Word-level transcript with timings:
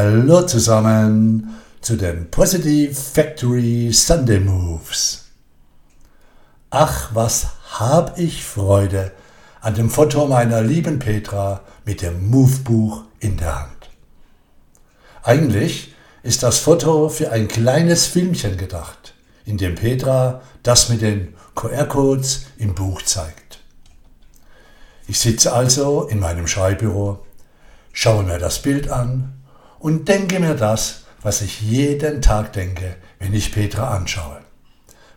Hallo 0.00 0.42
zusammen 0.42 1.56
zu 1.80 1.96
den 1.96 2.30
Positive 2.30 2.94
Factory 2.94 3.92
Sunday 3.92 4.38
Moves. 4.38 5.24
Ach, 6.70 7.10
was 7.14 7.48
hab 7.80 8.16
ich 8.16 8.44
Freude 8.44 9.10
an 9.60 9.74
dem 9.74 9.90
Foto 9.90 10.28
meiner 10.28 10.62
lieben 10.62 11.00
Petra 11.00 11.62
mit 11.84 12.02
dem 12.02 12.30
Move-Buch 12.30 13.06
in 13.18 13.38
der 13.38 13.58
Hand. 13.58 13.90
Eigentlich 15.24 15.92
ist 16.22 16.44
das 16.44 16.60
Foto 16.60 17.08
für 17.08 17.32
ein 17.32 17.48
kleines 17.48 18.06
Filmchen 18.06 18.56
gedacht, 18.56 19.14
in 19.46 19.58
dem 19.58 19.74
Petra 19.74 20.42
das 20.62 20.90
mit 20.90 21.02
den 21.02 21.34
QR-Codes 21.56 22.46
im 22.56 22.76
Buch 22.76 23.02
zeigt. 23.02 23.58
Ich 25.08 25.18
sitze 25.18 25.52
also 25.52 26.04
in 26.04 26.20
meinem 26.20 26.46
Schreibbüro, 26.46 27.26
schaue 27.92 28.22
mir 28.22 28.38
das 28.38 28.62
Bild 28.62 28.90
an 28.90 29.37
und 29.78 30.08
denke 30.08 30.40
mir 30.40 30.54
das, 30.54 31.04
was 31.22 31.42
ich 31.42 31.60
jeden 31.60 32.22
Tag 32.22 32.52
denke, 32.52 32.96
wenn 33.18 33.34
ich 33.34 33.52
Petra 33.52 33.96
anschaue. 33.96 34.40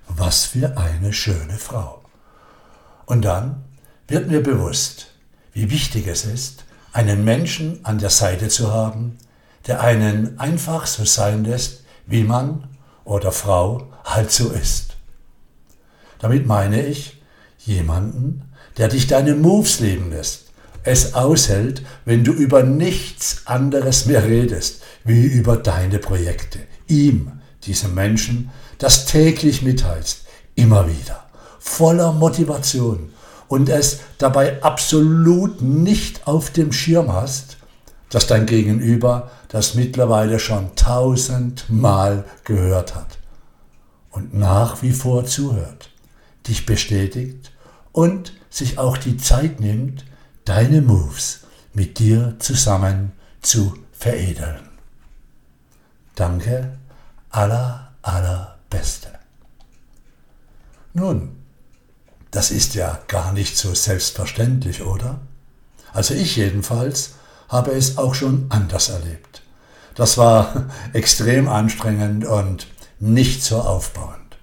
Was 0.08 0.45
für 0.45 0.77
eine 0.77 1.13
schöne 1.13 1.58
Frau. 1.58 2.02
Und 3.05 3.23
dann 3.23 3.63
wird 4.08 4.27
mir 4.27 4.41
bewusst, 4.41 5.08
wie 5.54 5.70
wichtig 5.70 6.08
es 6.08 6.26
ist, 6.26 6.66
einen 6.94 7.23
Menschen 7.23 7.85
an 7.85 7.99
der 7.99 8.09
Seite 8.09 8.49
zu 8.49 8.73
haben, 8.73 9.18
der 9.68 9.82
einen 9.82 10.40
einfach 10.40 10.85
so 10.85 11.05
sein 11.05 11.43
lässt, 11.46 11.84
wie 12.05 12.23
man 12.23 12.68
oder 13.05 13.32
Frau 13.32 13.88
halt 14.04 14.32
so 14.32 14.49
ist. 14.49 14.98
Damit 16.20 16.46
meine 16.46 16.85
ich 16.85 17.21
jemanden, 17.59 18.52
der 18.77 18.88
dich 18.88 19.07
deine 19.07 19.35
Moves 19.35 19.80
leben 19.80 20.12
lässt, 20.12 20.51
es 20.84 21.13
aushält, 21.13 21.84
wenn 22.05 22.23
du 22.23 22.31
über 22.31 22.63
nichts 22.63 23.44
anderes 23.45 24.05
mehr 24.05 24.23
redest, 24.23 24.81
wie 25.04 25.26
über 25.26 25.57
deine 25.57 25.99
Projekte. 25.99 26.59
Ihm, 26.88 27.31
diesem 27.63 27.94
Menschen, 27.94 28.49
das 28.77 29.05
täglich 29.05 29.62
mitteilst, 29.62 30.26
immer 30.55 30.87
wieder, 30.87 31.26
voller 31.59 32.12
Motivation. 32.13 33.13
Und 33.48 33.70
es 33.70 33.99
dabei 34.18 34.63
absolut 34.63 35.62
nicht 35.62 36.26
auf 36.26 36.52
dem 36.52 36.71
Schirm 36.71 37.12
hast, 37.12 37.57
dass 38.09 38.27
dein 38.27 38.46
Gegenüber 38.46 39.32
das 39.49 39.76
mittlerweile 39.76 40.40
schon 40.40 40.76
tausendmal 40.76 42.26
gehört 42.43 42.96
hat. 42.96 43.18
Und 44.09 44.34
nach 44.34 44.82
wie 44.82 44.91
vor 44.91 45.26
zuhört, 45.26 45.90
dich 46.48 46.65
bestätigt 46.65 47.52
und 47.91 48.34
sich 48.49 48.77
auch 48.77 48.98
die 48.98 49.18
Zeit 49.18 49.59
nimmt, 49.59 50.05
deine 50.45 50.81
Moves 50.81 51.41
mit 51.73 51.99
dir 51.99 52.35
zusammen 52.39 53.13
zu 53.41 53.77
veredeln. 53.91 54.70
Danke, 56.15 56.77
aller, 57.29 57.91
allerbeste. 58.01 59.09
Nun, 60.93 61.37
das 62.31 62.51
ist 62.51 62.75
ja 62.75 62.99
gar 63.07 63.34
nicht 63.34 63.57
so 63.57 63.73
selbstverständlich, 63.73 64.81
oder? 64.84 65.19
Also 65.94 66.13
ich 66.13 66.35
jedenfalls 66.35 67.16
habe 67.50 67.72
es 67.72 67.97
auch 67.97 68.16
schon 68.16 68.45
anders 68.50 68.89
erlebt. 68.89 69.41
Das 69.95 70.17
war 70.17 70.67
extrem 70.94 71.47
anstrengend 71.47 72.25
und 72.25 72.67
nicht 73.00 73.44
so 73.44 73.59
aufbauend. 73.62 74.38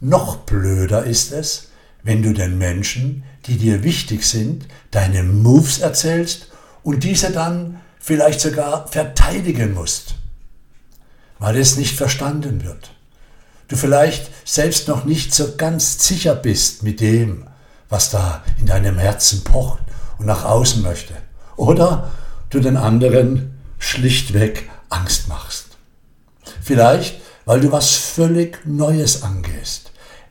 Noch 0.00 0.36
blöder 0.38 1.04
ist 1.04 1.32
es, 1.32 1.67
wenn 2.08 2.22
du 2.22 2.32
den 2.32 2.56
Menschen, 2.56 3.22
die 3.44 3.58
dir 3.58 3.84
wichtig 3.84 4.24
sind, 4.24 4.64
deine 4.90 5.22
Moves 5.22 5.80
erzählst 5.80 6.46
und 6.82 7.04
diese 7.04 7.32
dann 7.32 7.80
vielleicht 8.00 8.40
sogar 8.40 8.88
verteidigen 8.88 9.74
musst, 9.74 10.14
weil 11.38 11.58
es 11.58 11.76
nicht 11.76 11.98
verstanden 11.98 12.64
wird. 12.64 12.92
Du 13.68 13.76
vielleicht 13.76 14.30
selbst 14.48 14.88
noch 14.88 15.04
nicht 15.04 15.34
so 15.34 15.56
ganz 15.58 16.08
sicher 16.08 16.34
bist 16.34 16.82
mit 16.82 17.02
dem, 17.02 17.46
was 17.90 18.08
da 18.08 18.42
in 18.58 18.64
deinem 18.64 18.96
Herzen 18.96 19.44
pocht 19.44 19.80
und 20.16 20.24
nach 20.24 20.46
außen 20.46 20.80
möchte. 20.80 21.12
Oder 21.56 22.10
du 22.48 22.60
den 22.60 22.78
anderen 22.78 23.60
schlichtweg 23.78 24.70
Angst 24.88 25.28
machst. 25.28 25.76
Vielleicht, 26.62 27.20
weil 27.44 27.60
du 27.60 27.70
was 27.70 27.96
völlig 27.96 28.64
Neues 28.64 29.22
angehst. 29.22 29.88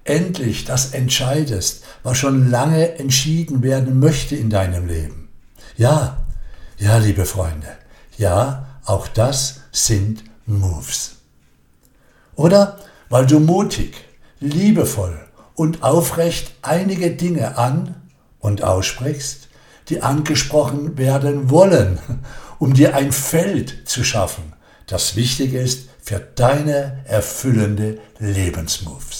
Endlich 0.08 0.64
das 0.64 0.94
entscheidest, 0.94 1.84
was 2.02 2.18
schon 2.18 2.50
lange 2.50 2.98
entschieden 2.98 3.62
werden 3.62 4.00
möchte 4.00 4.38
in 4.38 4.50
deinem 4.50 4.88
Leben. 4.88 5.28
Ja, 5.76 6.26
ja, 6.78 6.98
liebe 6.98 7.26
Freunde, 7.26 7.68
ja, 8.18 8.68
auch 8.86 9.10
das 9.10 9.60
sind 9.74 10.24
Moves. 10.46 11.18
Oder 12.36 12.78
weil 13.10 13.26
du 13.26 13.42
mutig, 13.42 13.98
liebevoll 14.40 15.20
und 15.56 15.84
aufrecht 15.84 16.54
einige 16.62 17.12
Dinge 17.12 17.58
an 17.58 17.96
und 18.40 18.64
aussprichst, 18.64 19.50
die 19.90 20.04
angesprochen 20.04 20.98
werden 20.98 21.50
wollen, 21.50 22.00
um 22.60 22.74
dir 22.74 22.96
ein 22.96 23.12
Feld 23.12 23.90
zu 23.90 24.06
schaffen, 24.06 24.54
das 24.86 25.18
wichtig 25.18 25.54
ist 25.54 25.90
für 26.02 26.22
deine 26.22 27.04
erfüllende 27.04 28.00
Lebensmoves. 28.20 29.17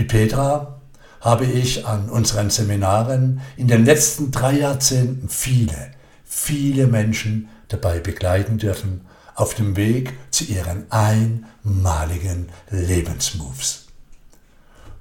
Wie 0.00 0.06
Petra 0.06 0.80
habe 1.20 1.44
ich 1.44 1.84
an 1.84 2.08
unseren 2.08 2.48
Seminaren 2.48 3.42
in 3.58 3.68
den 3.68 3.84
letzten 3.84 4.30
drei 4.30 4.52
Jahrzehnten 4.52 5.28
viele, 5.28 5.90
viele 6.24 6.86
Menschen 6.86 7.50
dabei 7.68 7.98
begleiten 7.98 8.56
dürfen 8.56 9.02
auf 9.34 9.52
dem 9.52 9.76
Weg 9.76 10.14
zu 10.30 10.44
ihren 10.44 10.90
einmaligen 10.90 12.48
Lebensmoves. 12.70 13.88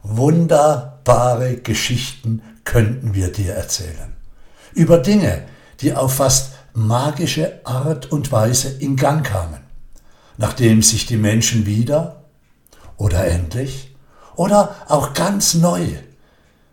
Wunderbare 0.03 1.55
Geschichten 1.55 2.41
könnten 2.65 3.13
wir 3.13 3.31
dir 3.31 3.53
erzählen. 3.53 4.17
Über 4.73 4.97
Dinge, 4.97 5.45
die 5.79 5.93
auf 5.93 6.15
fast 6.15 6.55
magische 6.73 7.61
Art 7.63 8.11
und 8.11 8.33
Weise 8.33 8.67
in 8.67 8.97
Gang 8.97 9.25
kamen, 9.25 9.61
nachdem 10.35 10.83
sich 10.83 11.05
die 11.05 11.15
Menschen 11.15 11.65
wieder 11.65 12.25
oder 12.97 13.25
endlich 13.25 13.88
oder 14.39 14.73
auch 14.87 15.13
ganz 15.13 15.55
neu, 15.55 15.85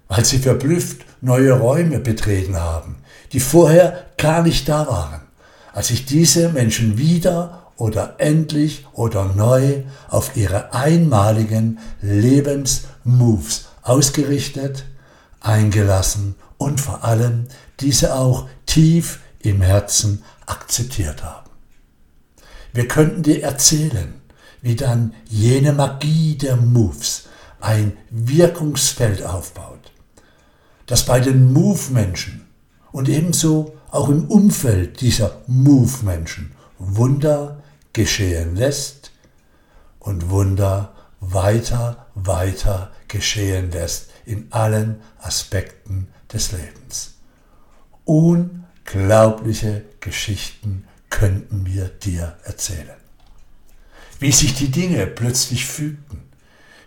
weil 0.07 0.25
sie 0.25 0.39
verblüfft 0.39 1.05
neue 1.21 1.51
Räume 1.51 1.99
betreten 1.99 2.55
haben, 2.55 2.99
die 3.33 3.41
vorher 3.41 4.07
gar 4.19 4.45
nicht 4.45 4.69
da 4.69 4.87
waren, 4.87 5.23
als 5.73 5.89
sich 5.89 6.07
diese 6.07 6.51
Menschen 6.51 6.97
wieder 6.97 7.73
oder 7.77 8.15
endlich 8.19 8.87
oder 8.93 9.25
neu 9.25 9.83
auf 10.09 10.37
ihre 10.37 10.75
einmaligen 10.75 11.81
Lebensmoves 12.01 13.67
ausgerichtet, 13.83 14.85
eingelassen 15.41 16.37
und 16.59 16.81
vor 16.81 17.03
allem 17.03 17.49
diese 17.81 18.15
auch 18.15 18.49
tief 18.67 19.19
im 19.41 19.61
Herzen 19.61 20.23
akzeptiert 20.47 21.25
haben. 21.25 21.51
Wir 22.73 22.87
könnten 22.87 23.25
dir 23.25 23.43
erzählen, 23.43 24.15
wie 24.63 24.77
dann 24.77 25.15
jene 25.25 25.73
Magie 25.73 26.39
der 26.39 26.55
Moves 26.55 27.25
ein 27.67 27.97
Wirkungsfeld 28.11 29.25
aufbaut, 29.25 29.91
das 30.87 31.05
bei 31.05 31.19
den 31.19 31.53
Move-Menschen 31.53 32.47
und 32.93 33.09
ebenso 33.09 33.77
auch 33.91 34.09
im 34.09 34.27
Umfeld 34.27 35.01
dieser 35.01 35.43
Move-Menschen 35.49 36.53
Wunder 36.79 37.61
geschehen 37.93 38.55
lässt 38.55 39.11
und 39.99 40.31
Wunder 40.31 40.95
weiter, 41.19 42.07
weiter 42.15 42.93
geschehen 43.09 43.73
lässt 43.73 44.11
in 44.25 44.47
allen 44.51 45.01
Aspekten 45.19 46.07
des 46.33 46.53
Lebens. 46.53 47.15
Unglaubliche 48.05 49.83
Geschichten 49.99 50.87
könnten 51.11 51.67
wir 51.67 51.89
dir 51.89 52.37
erzählen. 52.45 53.01
Wie 54.21 54.31
sich 54.31 54.55
die 54.55 54.71
Dinge 54.71 55.05
plötzlich 55.09 55.67
fügten, 55.67 56.23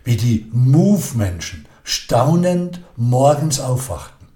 wie 0.04 0.16
die 0.16 0.48
Move-Menschen 0.52 1.66
staunend 1.84 2.80
morgens 2.96 3.60
aufwachten, 3.60 4.26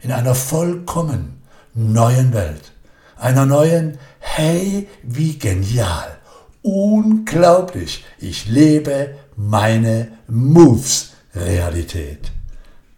in 0.00 0.12
einer 0.12 0.34
vollkommen 0.34 1.42
neuen 1.74 2.32
Welt, 2.32 2.72
einer 3.16 3.46
neuen 3.46 3.98
Hey, 4.18 4.88
wie 5.02 5.38
genial! 5.38 6.18
Unglaublich! 6.62 8.04
Ich 8.18 8.46
lebe 8.46 9.14
meine 9.36 10.08
Moves 10.28 11.12
Realität. 11.34 12.32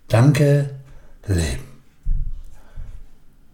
Danke, 0.09 0.71
Leben. 1.27 1.73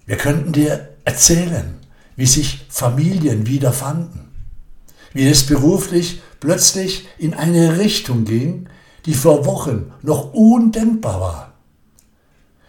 Wir 0.06 0.16
könnten 0.16 0.52
dir 0.52 0.88
erzählen, 1.04 1.78
wie 2.16 2.26
sich 2.26 2.66
Familien 2.68 3.46
wiederfanden, 3.46 4.30
wie 5.12 5.28
es 5.28 5.46
beruflich 5.46 6.22
plötzlich 6.40 7.08
in 7.18 7.34
eine 7.34 7.78
Richtung 7.78 8.24
ging, 8.24 8.68
die 9.06 9.14
vor 9.14 9.46
Wochen 9.46 9.92
noch 10.02 10.32
undenkbar 10.32 11.20
war, 11.20 11.52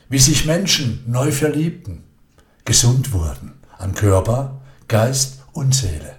wie 0.09 0.19
sich 0.19 0.45
Menschen 0.45 1.03
neu 1.07 1.31
verliebten, 1.31 2.03
gesund 2.65 3.13
wurden 3.13 3.59
an 3.77 3.93
Körper, 3.93 4.61
Geist 4.87 5.39
und 5.53 5.73
Seele. 5.73 6.15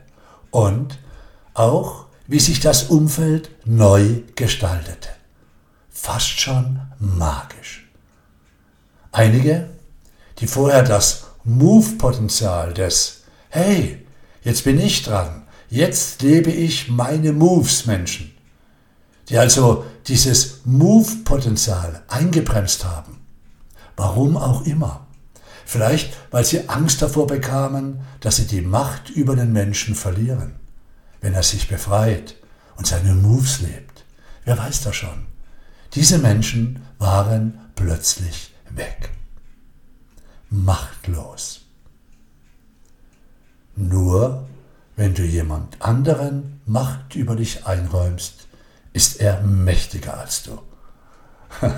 Und 0.51 0.99
auch, 1.55 2.07
wie 2.27 2.41
sich 2.41 2.61
das 2.61 2.85
Umfeld 2.85 3.51
neu 3.65 4.23
gestaltete. 4.37 5.09
Fast 5.91 6.41
schon 6.41 6.81
magisch. 6.99 7.91
Einige, 9.13 9.69
die 10.39 10.47
vorher 10.47 10.83
das 10.83 11.27
Move-Potenzial 11.45 12.73
des 12.73 13.23
Hey, 13.49 14.07
jetzt 14.43 14.65
bin 14.65 14.81
ich 14.81 15.03
dran, 15.03 15.43
jetzt 15.71 16.23
lebe 16.23 16.51
ich 16.51 16.89
meine 16.89 17.33
Moves 17.33 17.87
Menschen, 17.87 18.33
die 19.29 19.39
also 19.39 19.85
dieses 20.07 20.61
Move-Potenzial 20.65 22.03
eingebremst 22.09 22.85
haben. 22.85 23.19
Warum 23.97 24.37
auch 24.37 24.67
immer. 24.67 25.07
Vielleicht, 25.65 26.17
weil 26.33 26.45
sie 26.45 26.69
Angst 26.69 27.01
davor 27.01 27.29
bekamen, 27.29 28.01
dass 28.21 28.37
sie 28.37 28.47
die 28.47 28.61
Macht 28.61 29.11
über 29.11 29.37
den 29.37 29.53
Menschen 29.53 29.95
verlieren, 29.95 30.57
wenn 31.21 31.33
er 31.33 31.45
sich 31.45 31.69
befreit 31.69 32.35
und 32.77 32.87
seine 32.87 33.15
Moves 33.15 33.61
lebt. 33.61 34.05
Wer 34.45 34.59
weiß 34.59 34.83
das 34.83 34.97
schon? 34.97 35.27
Diese 35.95 36.19
Menschen 36.19 36.83
waren 36.99 37.61
plötzlich 37.77 38.53
weg. 38.71 39.11
Machtlos. 40.49 41.61
Nur 43.77 44.49
wenn 45.01 45.15
du 45.15 45.23
jemand 45.23 45.81
anderen 45.81 46.61
Macht 46.67 47.17
über 47.17 47.35
dich 47.35 47.65
einräumst, 47.65 48.35
ist 48.93 49.19
er 49.19 49.41
mächtiger 49.41 50.19
als 50.19 50.43
du. 50.43 50.59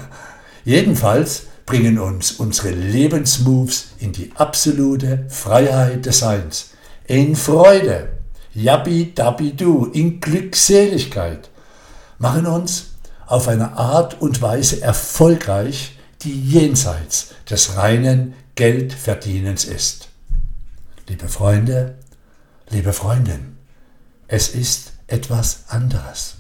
Jedenfalls 0.65 1.45
bringen 1.65 2.01
uns 2.01 2.33
unsere 2.33 2.71
Lebensmoves 2.71 3.91
in 4.01 4.11
die 4.11 4.33
absolute 4.35 5.27
Freiheit 5.29 6.05
des 6.05 6.19
Seins, 6.19 6.71
in 7.07 7.37
Freude, 7.37 8.09
Yabi 8.55 9.13
Dabi 9.15 9.53
Du, 9.53 9.85
in 9.85 10.19
Glückseligkeit, 10.19 11.49
machen 12.19 12.47
uns 12.47 12.87
auf 13.29 13.47
eine 13.47 13.77
Art 13.77 14.21
und 14.21 14.43
Weise 14.43 14.83
erfolgreich, 14.83 15.97
die 16.23 16.41
jenseits 16.41 17.29
des 17.49 17.77
reinen 17.77 18.35
Geldverdienens 18.57 19.65
ist. 19.65 20.09
Liebe 21.07 21.29
Freunde, 21.29 21.95
liebe 22.73 22.93
Freundin, 22.93 23.59
es 24.29 24.49
ist 24.49 24.93
etwas 25.07 25.65
anderes. 25.69 26.37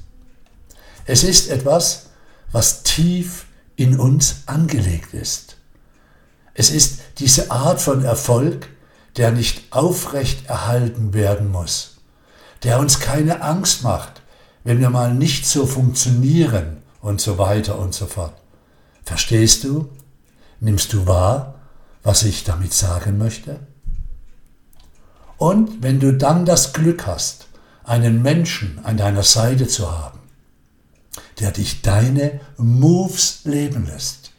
Es 1.04 1.24
ist 1.24 1.50
etwas, 1.50 2.06
was 2.52 2.82
tief 2.82 3.46
in 3.76 3.98
uns 3.98 4.42
angelegt 4.46 5.14
ist. 5.14 5.56
Es 6.54 6.70
ist 6.70 7.00
diese 7.18 7.50
Art 7.50 7.80
von 7.80 8.04
Erfolg, 8.04 8.68
der 9.16 9.30
nicht 9.30 9.72
aufrecht 9.72 10.46
erhalten 10.46 11.12
werden 11.12 11.50
muss, 11.50 11.98
der 12.62 12.78
uns 12.78 13.00
keine 13.00 13.42
Angst 13.42 13.82
macht, 13.82 14.22
wenn 14.64 14.80
wir 14.80 14.90
mal 14.90 15.12
nicht 15.12 15.46
so 15.46 15.66
funktionieren 15.66 16.82
und 17.02 17.20
so 17.20 17.36
weiter 17.36 17.78
und 17.78 17.94
so 17.94 18.06
fort. 18.06 18.34
Verstehst 19.04 19.64
du? 19.64 19.90
Nimmst 20.60 20.92
du 20.92 21.06
wahr, 21.06 21.56
was 22.02 22.22
ich 22.22 22.44
damit 22.44 22.72
sagen 22.72 23.18
möchte? 23.18 23.60
Und 25.42 25.82
wenn 25.82 25.98
du 25.98 26.12
dann 26.12 26.46
das 26.46 26.72
Glück 26.72 27.08
hast, 27.08 27.48
einen 27.82 28.22
Menschen 28.22 28.78
an 28.84 28.96
deiner 28.96 29.24
Seite 29.24 29.66
zu 29.66 29.90
haben, 29.90 30.20
der 31.40 31.50
dich 31.50 31.82
deine 31.82 32.38
Moves 32.58 33.40
leben 33.42 33.88
lässt, 33.88 34.30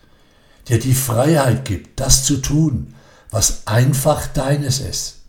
dir 0.69 0.79
die 0.79 0.93
Freiheit 0.93 1.65
gibt, 1.65 1.99
das 1.99 2.23
zu 2.23 2.37
tun, 2.37 2.95
was 3.31 3.67
einfach 3.67 4.27
deines 4.27 4.79
ist, 4.79 5.23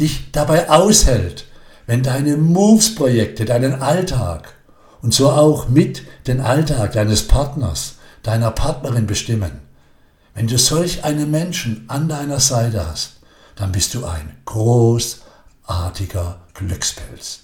dich 0.00 0.32
dabei 0.32 0.70
aushält, 0.70 1.44
wenn 1.86 2.02
deine 2.02 2.38
Moves-Projekte 2.38 3.44
deinen 3.44 3.82
Alltag 3.82 4.54
und 5.02 5.12
so 5.12 5.28
auch 5.28 5.68
mit 5.68 6.04
den 6.26 6.40
Alltag 6.40 6.92
deines 6.92 7.28
Partners, 7.28 7.96
deiner 8.22 8.50
Partnerin 8.50 9.06
bestimmen. 9.06 9.60
Wenn 10.32 10.46
du 10.46 10.56
solch 10.56 11.04
einen 11.04 11.30
Menschen 11.30 11.84
an 11.88 12.08
deiner 12.08 12.40
Seite 12.40 12.86
hast, 12.86 13.15
dann 13.56 13.72
bist 13.72 13.94
du 13.94 14.04
ein 14.04 14.36
großartiger 14.44 16.40
Glückspilz. 16.54 17.40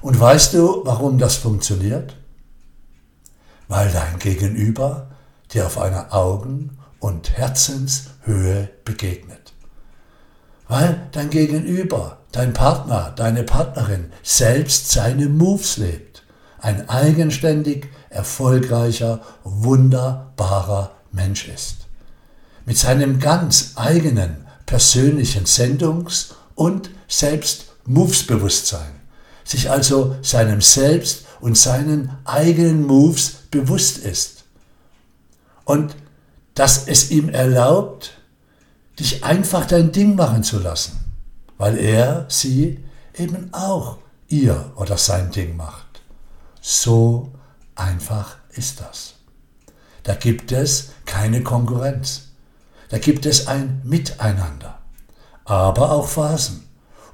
Und 0.00 0.18
weißt 0.18 0.54
du, 0.54 0.82
warum 0.84 1.18
das 1.18 1.36
funktioniert? 1.36 2.16
Weil 3.66 3.90
dein 3.90 4.18
Gegenüber 4.18 5.08
dir 5.52 5.66
auf 5.66 5.78
einer 5.78 6.14
Augen- 6.14 6.78
und 7.00 7.36
Herzenshöhe 7.36 8.68
begegnet. 8.84 9.52
Weil 10.68 11.08
dein 11.12 11.30
Gegenüber, 11.30 12.18
dein 12.30 12.52
Partner, 12.52 13.12
deine 13.16 13.42
Partnerin 13.42 14.12
selbst 14.22 14.90
seine 14.90 15.26
Moves 15.26 15.78
lebt. 15.78 16.22
Ein 16.60 16.88
eigenständig, 16.88 17.88
erfolgreicher, 18.10 19.20
wunderbarer 19.44 20.92
Mensch 21.10 21.48
ist. 21.48 21.86
Mit 22.66 22.76
seinem 22.76 23.18
ganz 23.18 23.72
eigenen 23.76 24.47
persönlichen 24.68 25.46
Sendungs- 25.46 26.34
und 26.54 26.90
Selbst-Moves-Bewusstsein 27.08 29.00
sich 29.42 29.70
also 29.70 30.14
seinem 30.20 30.60
Selbst 30.60 31.24
und 31.40 31.56
seinen 31.56 32.10
eigenen 32.24 32.86
Moves 32.86 33.30
bewusst 33.50 33.96
ist. 33.96 34.44
Und 35.64 35.96
dass 36.54 36.86
es 36.86 37.10
ihm 37.10 37.30
erlaubt, 37.30 38.18
dich 38.98 39.24
einfach 39.24 39.64
dein 39.64 39.90
Ding 39.90 40.16
machen 40.16 40.42
zu 40.42 40.58
lassen, 40.58 41.00
weil 41.56 41.78
er, 41.78 42.26
sie 42.28 42.84
eben 43.16 43.48
auch 43.54 43.96
ihr 44.28 44.72
oder 44.76 44.98
sein 44.98 45.30
Ding 45.30 45.56
macht. 45.56 46.02
So 46.60 47.32
einfach 47.74 48.36
ist 48.50 48.82
das. 48.82 49.14
Da 50.02 50.14
gibt 50.14 50.52
es 50.52 50.90
keine 51.06 51.42
Konkurrenz. 51.42 52.27
Da 52.88 52.98
gibt 52.98 53.26
es 53.26 53.46
ein 53.46 53.82
Miteinander, 53.84 54.78
aber 55.44 55.92
auch 55.92 56.08
Phasen, 56.08 56.64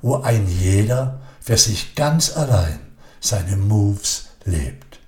wo 0.03 0.17
ein 0.17 0.47
jeder 0.47 1.21
für 1.41 1.57
sich 1.57 1.95
ganz 1.95 2.37
allein 2.37 2.79
seine 3.21 3.57
Moves 3.57 4.27
lebt. 4.45 5.01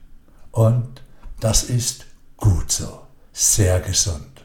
Und 0.50 1.02
das 1.40 1.64
ist 1.64 2.06
gut 2.36 2.72
so, 2.72 3.02
sehr 3.32 3.80
gesund. 3.80 4.44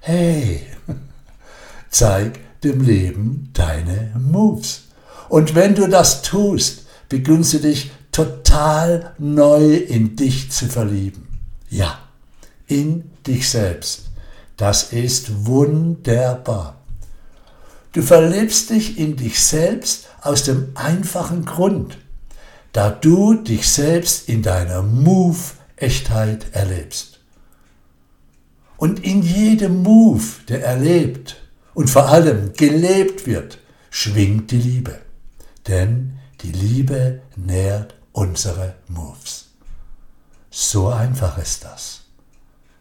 Hey, 0.00 0.66
zeig 1.90 2.40
dem 2.62 2.82
Leben 2.82 3.50
deine 3.52 4.12
Moves. 4.18 4.88
Und 5.28 5.54
wenn 5.54 5.74
du 5.74 5.88
das 5.88 6.22
tust, 6.22 6.86
beginnst 7.08 7.52
du 7.52 7.58
dich 7.58 7.90
total 8.12 9.14
neu 9.18 9.74
in 9.74 10.16
dich 10.16 10.50
zu 10.50 10.66
verlieben. 10.66 11.28
Ja, 11.68 11.98
in 12.66 13.10
dich 13.26 13.48
selbst. 13.48 14.09
Das 14.60 14.92
ist 14.92 15.46
wunderbar. 15.46 16.82
Du 17.92 18.02
verliebst 18.02 18.68
dich 18.68 18.98
in 18.98 19.16
dich 19.16 19.42
selbst 19.42 20.08
aus 20.20 20.44
dem 20.44 20.72
einfachen 20.74 21.46
Grund, 21.46 21.96
da 22.72 22.90
du 22.90 23.32
dich 23.32 23.66
selbst 23.66 24.28
in 24.28 24.42
deiner 24.42 24.82
Move-Echtheit 24.82 26.52
erlebst. 26.52 27.20
Und 28.76 29.02
in 29.02 29.22
jedem 29.22 29.82
Move, 29.82 30.24
der 30.46 30.62
erlebt 30.62 31.36
und 31.72 31.88
vor 31.88 32.10
allem 32.10 32.52
gelebt 32.52 33.26
wird, 33.26 33.56
schwingt 33.88 34.50
die 34.50 34.58
Liebe. 34.58 35.00
Denn 35.68 36.18
die 36.42 36.52
Liebe 36.52 37.22
nährt 37.34 37.94
unsere 38.12 38.74
Moves. 38.88 39.52
So 40.50 40.88
einfach 40.88 41.38
ist 41.38 41.64
das. 41.64 42.02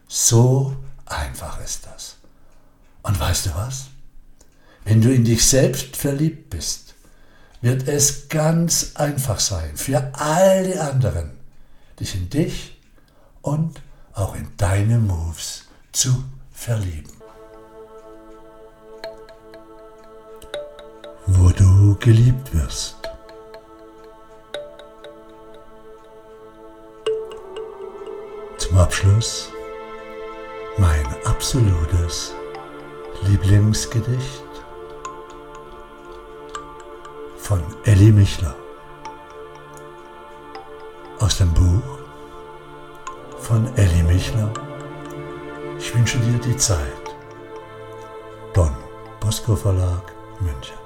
So 0.09 0.75
einfach 1.09 1.59
ist 1.61 1.85
das. 1.85 2.15
Und 3.03 3.19
weißt 3.19 3.47
du 3.47 3.55
was? 3.55 3.85
Wenn 4.85 5.01
du 5.01 5.13
in 5.13 5.25
dich 5.25 5.45
selbst 5.45 5.95
verliebt 5.95 6.49
bist, 6.49 6.95
wird 7.61 7.87
es 7.87 8.29
ganz 8.29 8.91
einfach 8.95 9.39
sein 9.39 9.75
für 9.75 10.11
all 10.13 10.65
die 10.65 10.77
anderen, 10.77 11.31
dich 11.99 12.15
in 12.15 12.29
dich 12.29 12.79
und 13.41 13.81
auch 14.13 14.35
in 14.35 14.49
deine 14.57 14.97
Moves 14.97 15.65
zu 15.91 16.23
verlieben. 16.51 17.11
Wo 21.27 21.49
du 21.49 21.95
geliebt 21.99 22.53
wirst. 22.53 22.95
Zum 28.57 28.77
Abschluss 28.77 29.51
mein 30.77 31.05
absolutes 31.25 32.33
Lieblingsgedicht 33.23 34.43
von 37.37 37.61
Elli 37.83 38.11
Michler 38.11 38.55
aus 41.19 41.37
dem 41.37 41.53
Buch 41.53 41.99
von 43.39 43.67
Elli 43.75 44.03
Michler. 44.03 44.53
Ich 45.77 45.93
wünsche 45.95 46.19
dir 46.19 46.39
die 46.39 46.55
Zeit. 46.57 46.79
Don 48.53 48.75
Bosco 49.19 49.55
Verlag, 49.55 50.13
München. 50.39 50.77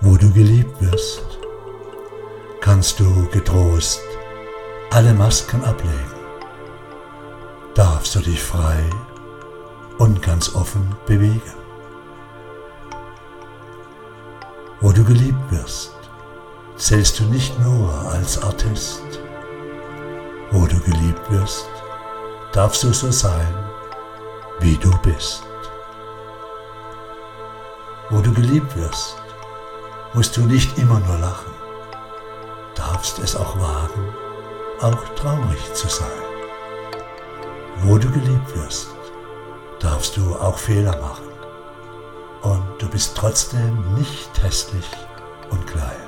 Wo 0.00 0.16
du 0.16 0.30
geliebt 0.32 0.80
wirst, 0.80 1.33
kannst 2.84 3.00
du 3.00 3.26
getrost 3.30 4.02
alle 4.90 5.14
Masken 5.14 5.64
ablegen. 5.64 6.14
Darfst 7.74 8.14
du 8.14 8.20
dich 8.20 8.42
frei 8.42 8.84
und 9.96 10.20
ganz 10.20 10.54
offen 10.54 10.94
bewegen. 11.06 11.54
Wo 14.82 14.92
du 14.92 15.02
geliebt 15.02 15.50
wirst, 15.50 15.92
zählst 16.76 17.18
du 17.18 17.24
nicht 17.24 17.58
nur 17.60 17.90
als 18.12 18.42
Artist. 18.42 19.02
Wo 20.50 20.66
du 20.66 20.78
geliebt 20.80 21.30
wirst, 21.30 21.66
darfst 22.52 22.82
du 22.82 22.92
so 22.92 23.10
sein, 23.10 23.54
wie 24.60 24.76
du 24.76 24.90
bist. 24.98 25.42
Wo 28.10 28.20
du 28.20 28.30
geliebt 28.34 28.76
wirst, 28.76 29.16
musst 30.12 30.36
du 30.36 30.42
nicht 30.42 30.76
immer 30.76 31.00
nur 31.00 31.16
lachen, 31.16 31.63
darfst 32.74 33.18
es 33.18 33.36
auch 33.36 33.58
wagen, 33.58 34.14
auch 34.80 35.04
traurig 35.14 35.74
zu 35.74 35.88
sein. 35.88 36.06
Wo 37.82 37.98
du 37.98 38.10
geliebt 38.10 38.56
wirst, 38.56 38.88
darfst 39.80 40.16
du 40.16 40.34
auch 40.36 40.58
Fehler 40.58 40.96
machen 41.00 41.28
und 42.42 42.64
du 42.78 42.88
bist 42.88 43.16
trotzdem 43.16 43.94
nicht 43.94 44.42
hässlich 44.42 44.88
und 45.50 45.66
klein. 45.66 46.04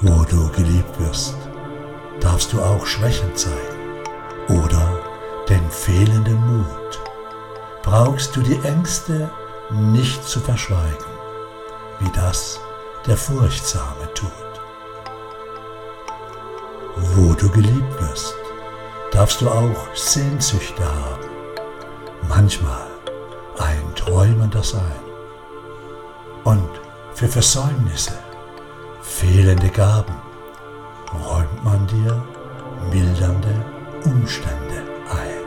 Wo 0.00 0.24
du 0.24 0.50
geliebt 0.52 0.98
wirst, 1.00 1.36
darfst 2.20 2.52
du 2.52 2.60
auch 2.60 2.84
Schwächen 2.86 3.34
zeigen 3.34 4.02
oder 4.48 5.00
den 5.48 5.70
fehlenden 5.70 6.40
Mut. 6.46 7.00
Brauchst 7.82 8.34
du 8.36 8.40
die 8.40 8.60
Ängste 8.64 9.30
nicht 9.70 10.22
zu 10.24 10.40
verschweigen, 10.40 11.06
wie 12.00 12.10
das 12.10 12.60
der 13.06 13.16
Furchtsame 13.16 14.12
tut. 14.14 14.30
Wo 16.96 17.34
du 17.34 17.48
geliebt 17.50 18.00
wirst, 18.00 18.34
darfst 19.12 19.40
du 19.40 19.48
auch 19.48 19.94
Sehnsüchte 19.94 20.84
haben, 20.84 21.28
manchmal 22.28 22.86
ein 23.58 23.94
träumender 23.94 24.62
Sein. 24.62 25.00
Und 26.44 26.68
für 27.14 27.28
Versäumnisse, 27.28 28.18
fehlende 29.02 29.68
Gaben 29.68 30.16
räumt 31.12 31.64
man 31.64 31.86
dir 31.86 32.22
mildernde 32.90 33.64
Umstände 34.04 34.82
ein. 35.10 35.46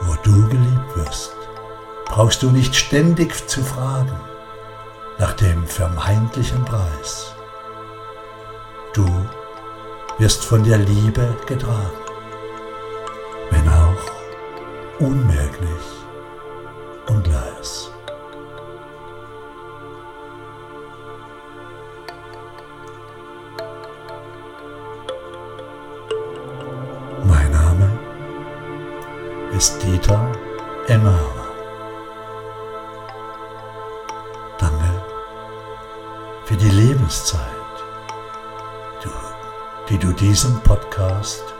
Wo 0.00 0.14
du 0.22 0.48
geliebt 0.48 0.96
wirst, 0.96 1.36
brauchst 2.06 2.42
du 2.42 2.50
nicht 2.50 2.74
ständig 2.74 3.46
zu 3.48 3.62
fragen 3.62 4.18
nach 5.18 5.32
dem 5.34 5.66
vermeintlichen 5.66 6.64
Preis. 6.64 7.34
Du 8.92 9.06
wirst 10.18 10.44
von 10.44 10.62
der 10.64 10.78
Liebe 10.78 11.36
getragen, 11.46 11.98
wenn 13.50 13.68
auch 13.68 15.00
unmerklich 15.00 15.84
und 17.08 17.26
leis. 17.26 17.93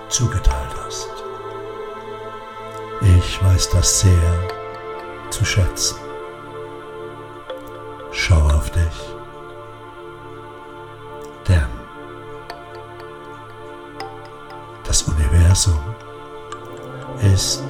Zugeteilt 0.09 0.75
hast. 0.85 1.09
Ich 3.19 3.45
weiß 3.45 3.71
das 3.71 4.01
sehr 4.01 4.49
zu 5.31 5.45
schätzen. 5.45 5.99
Schau 8.13 8.41
auf 8.49 8.71
dich, 8.71 9.15
denn 11.49 11.67
das 14.85 15.03
Universum 15.03 15.81
ist 17.21 17.65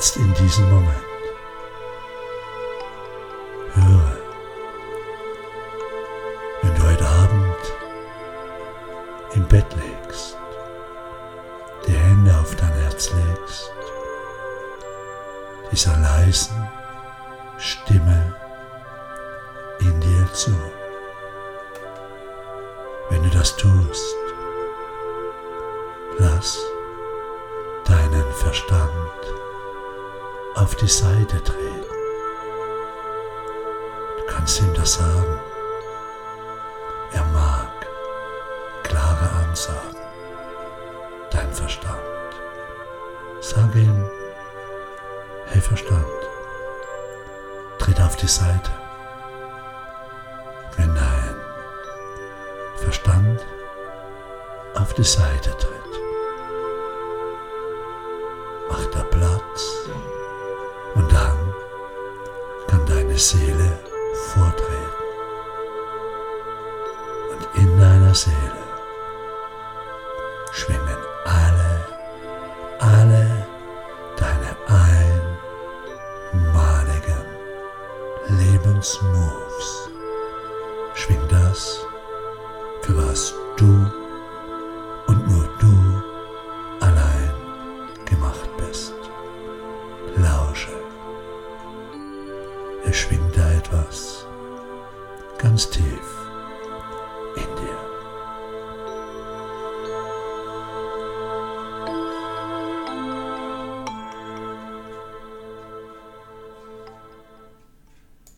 Jetzt 0.00 0.16
in 0.16 0.32
diesem 0.32 0.64
Moment. 0.70 0.96
Höre, 3.74 4.16
wenn 6.62 6.74
du 6.74 6.82
heute 6.88 7.06
Abend 7.06 7.56
im 9.34 9.46
Bett 9.46 9.66
legst, 9.76 10.38
die 11.86 11.92
Hände 11.92 12.34
auf 12.34 12.56
dein 12.56 12.72
Herz 12.72 13.10
legst, 13.12 13.70
dieser 15.70 15.94
leisen 15.98 16.66
Stimme 17.58 18.34
in 19.80 20.00
dir 20.00 20.32
zu. 20.32 20.56
Wenn 23.10 23.22
du 23.22 23.28
das 23.28 23.54
tust, 23.54 24.16
lass 26.18 26.58
deinen 27.84 28.32
Verstand 28.32 28.80
auf 30.60 30.74
die 30.74 30.88
Seite 30.88 31.42
treten. 31.42 31.86
Du 34.18 34.26
kannst 34.28 34.60
ihm 34.60 34.74
das 34.74 34.94
sagen. 34.94 35.40
Er 37.12 37.24
mag 37.32 37.70
klare 38.82 39.30
Ansagen. 39.42 39.96
Dein 41.30 41.50
Verstand. 41.52 41.96
Sage 43.40 43.78
ihm, 43.78 44.10
hey 45.46 45.62
Verstand, 45.62 46.04
tritt 47.78 48.00
auf 48.00 48.16
die 48.16 48.28
Seite. 48.28 48.70
Wenn 50.76 50.94
dein 50.94 51.36
Verstand 52.76 53.40
auf 54.74 54.92
die 54.92 55.04
Seite 55.04 55.50
tritt, 55.56 55.89
Seele 63.20 63.78
vortreten. 64.32 64.74
Und 67.30 67.46
in 67.60 67.78
deiner 67.78 68.14
Seele 68.14 68.62
schwingen 70.52 70.96
alle, 71.26 71.86
alle 72.78 73.46
deine 74.16 74.56
einmaligen 76.32 77.26
Lebensmoves. 78.28 79.90
Schwing 80.94 81.28
das, 81.28 81.84
für 82.80 82.96
was 82.96 83.34